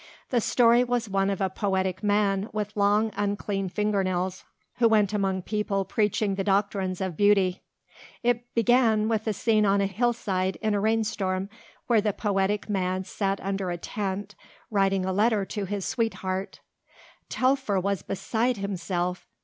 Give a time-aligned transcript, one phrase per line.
[0.31, 4.43] The story was one of a poetic man with long, unclean fingernails
[4.77, 7.61] who went among people preaching the doctrine of beauty.
[8.23, 11.49] It began with a scene on a hillside in a rainstorm
[11.85, 14.33] where the poetic man sat under a tent
[14.71, 16.61] writing a letter to his sweetheart.
[17.29, 19.27] Telfer was beside himself.